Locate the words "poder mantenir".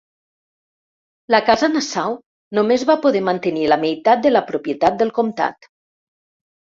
3.03-3.69